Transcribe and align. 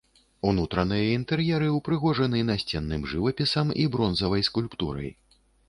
Унутраныя 0.51 1.03
інтэр'еры 1.17 1.67
ўпрыгожаны 1.75 2.41
насценным 2.49 3.07
жывапісам 3.13 3.67
і 3.85 3.89
бронзавай 3.99 4.49
скульптурай. 4.51 5.09